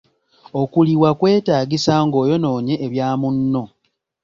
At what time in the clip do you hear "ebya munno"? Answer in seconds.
2.85-3.63